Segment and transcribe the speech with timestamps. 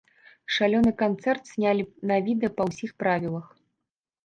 [0.53, 3.47] Шалёны канцэрт знялі на відэа па ўсіх правілах!